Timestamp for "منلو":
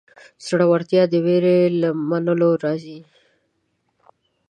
2.09-2.49